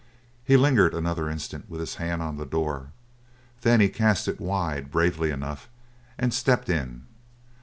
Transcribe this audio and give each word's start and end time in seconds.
He 0.43 0.57
lingered 0.57 0.95
another 0.95 1.29
instant 1.29 1.69
with 1.69 1.79
his 1.79 1.97
hand 1.97 2.23
on 2.23 2.37
the 2.37 2.45
door; 2.47 2.89
then 3.61 3.79
he 3.79 3.87
cast 3.87 4.27
it 4.27 4.41
wide 4.41 4.89
bravely 4.89 5.29
enough 5.29 5.69
and 6.17 6.33
stepped 6.33 6.69
in. 6.69 7.03